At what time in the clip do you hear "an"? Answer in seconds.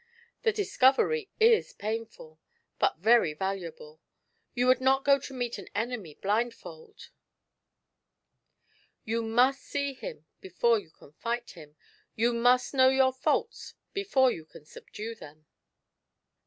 5.59-5.67